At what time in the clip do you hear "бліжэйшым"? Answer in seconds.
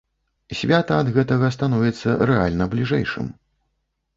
2.73-3.29